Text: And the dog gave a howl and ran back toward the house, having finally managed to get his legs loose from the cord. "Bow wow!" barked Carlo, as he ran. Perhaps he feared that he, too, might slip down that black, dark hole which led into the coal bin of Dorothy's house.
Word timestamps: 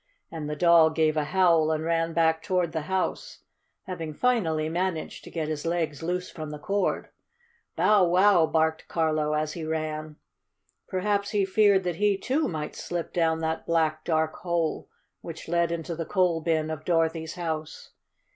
And 0.31 0.49
the 0.49 0.55
dog 0.55 0.95
gave 0.95 1.15
a 1.15 1.25
howl 1.25 1.69
and 1.71 1.83
ran 1.83 2.11
back 2.13 2.41
toward 2.41 2.71
the 2.71 2.81
house, 2.89 3.43
having 3.83 4.15
finally 4.15 4.67
managed 4.67 5.23
to 5.25 5.29
get 5.29 5.47
his 5.47 5.63
legs 5.63 6.01
loose 6.01 6.31
from 6.31 6.49
the 6.49 6.57
cord. 6.57 7.09
"Bow 7.75 8.05
wow!" 8.05 8.47
barked 8.47 8.87
Carlo, 8.87 9.33
as 9.33 9.53
he 9.53 9.63
ran. 9.63 10.15
Perhaps 10.87 11.29
he 11.29 11.45
feared 11.45 11.83
that 11.83 11.97
he, 11.97 12.17
too, 12.17 12.47
might 12.47 12.75
slip 12.75 13.13
down 13.13 13.41
that 13.41 13.67
black, 13.67 14.03
dark 14.03 14.37
hole 14.37 14.89
which 15.21 15.47
led 15.47 15.71
into 15.71 15.95
the 15.95 16.03
coal 16.07 16.41
bin 16.41 16.71
of 16.71 16.83
Dorothy's 16.83 17.35
house. 17.35 17.91